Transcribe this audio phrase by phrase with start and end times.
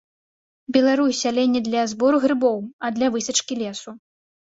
[0.77, 2.57] Беларусь, але не для збору грыбоў,
[2.87, 3.95] а для высечкі лесу.